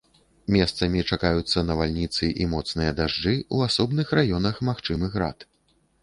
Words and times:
Месцамі 0.53 1.01
чакаюцца 1.15 1.59
навальніцы 1.67 2.29
і 2.45 2.47
моцныя 2.53 2.93
дажджы, 2.99 3.33
у 3.57 3.59
асобных 3.67 4.15
раёнах 4.21 4.55
магчымы 4.71 5.11
град. 5.17 5.47